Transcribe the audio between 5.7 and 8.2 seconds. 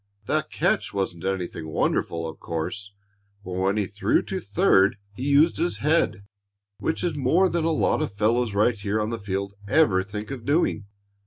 head, which is more than a lot of